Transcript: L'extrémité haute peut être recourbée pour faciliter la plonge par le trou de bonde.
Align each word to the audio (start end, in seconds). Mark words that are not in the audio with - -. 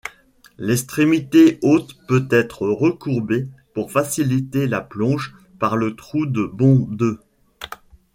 L'extrémité 0.57 1.59
haute 1.61 1.93
peut 2.07 2.25
être 2.31 2.67
recourbée 2.67 3.47
pour 3.75 3.91
faciliter 3.91 4.65
la 4.65 4.81
plonge 4.81 5.35
par 5.59 5.77
le 5.77 5.95
trou 5.95 6.25
de 6.25 6.43
bonde. 6.43 7.19